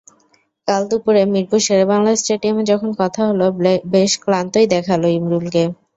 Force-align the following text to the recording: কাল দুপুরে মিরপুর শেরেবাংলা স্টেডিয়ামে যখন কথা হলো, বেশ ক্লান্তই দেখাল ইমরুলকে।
কাল 0.67 0.81
দুপুরে 0.89 1.21
মিরপুর 1.33 1.59
শেরেবাংলা 1.67 2.11
স্টেডিয়ামে 2.15 2.63
যখন 2.71 2.89
কথা 3.01 3.21
হলো, 3.29 3.45
বেশ 3.93 4.11
ক্লান্তই 4.23 4.65
দেখাল 4.73 5.01
ইমরুলকে। 5.11 5.63